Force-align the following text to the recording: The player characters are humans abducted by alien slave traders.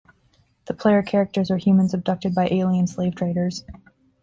The 0.65 0.73
player 0.73 1.03
characters 1.03 1.51
are 1.51 1.57
humans 1.57 1.93
abducted 1.93 2.33
by 2.33 2.47
alien 2.49 2.87
slave 2.87 3.13
traders. 3.13 3.63